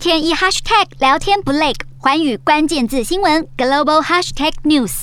[0.00, 5.02] 天一 hashtag 聊天不累，环宇关键字新闻 global hashtag news。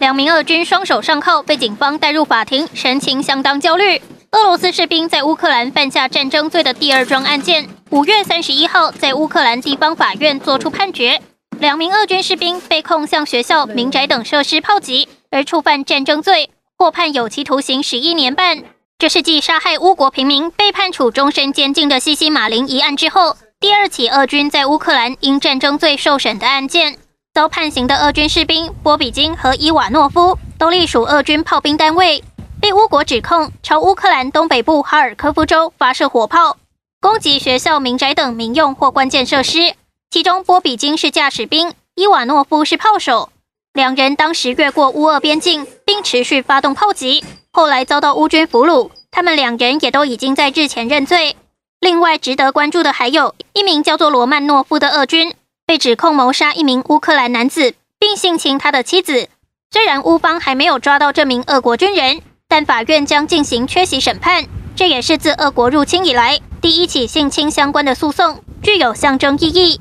[0.00, 4.02] 两名俄军双手上铐被警方带入法庭，神情相当焦虑。
[4.32, 11.22] 俄罗斯士兵在乌克兰犯下战争罪的第二桩案件，五月三十一号在乌克兰地方法院作出判决，
[11.60, 18.64] 两名俄军士兵被控向学校、民宅等设施炮击，而触犯战争罪，获判有期徒刑十一年半。
[19.00, 26.98] 这是继杀害乌国平民被判处终身监禁的西西马林一案之后，第二起俄军在乌克兰因战争罪受审的案件。
[27.32, 32.22] 遭判刑的俄军士兵波比金和伊瓦诺夫都隶属俄军炮兵单位，
[32.60, 36.58] 被乌国指控朝乌克兰东北部哈尔科夫州发射火炮，
[37.00, 39.76] 攻击学校、民宅等民用或关键设施。
[40.10, 43.30] 其中波比金是驾驶兵，伊瓦诺夫是炮手。
[43.72, 47.24] 两人当时越过乌俄边境，并持续发动炮击。
[47.52, 51.36] 后来遭到乌军俘虏，他们两人也都已经在日前认罪。
[51.80, 55.34] 另外值得关注的还有一名叫做罗曼诺夫的俄军，
[55.66, 59.28] 被指控谋杀一名乌克兰男子，并性侵他的妻子。
[59.70, 64.44] 虽然乌方还没有抓到这名俄国军人，但法院将进行缺席审判。
[64.76, 69.80] 这也是自俄国入侵以来第一起性侵相关的诉讼，具有象征意义。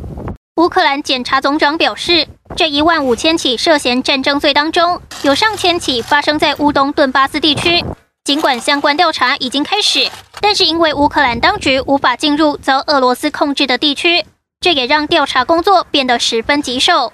[0.56, 7.84] 乌克兰检察总长表示，这一万五千起涉嫌战争罪当中，有上千起发生在乌东顿巴斯地区。
[8.30, 10.08] 尽管相关调查已经开始，
[10.40, 14.24] 但是因为乌克兰当局无法进入遭俄罗斯控制的地区，
[14.62, 17.12] 这也让调查工作变得十分棘手。